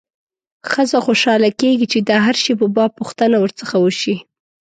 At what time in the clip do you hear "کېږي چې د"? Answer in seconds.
1.61-2.09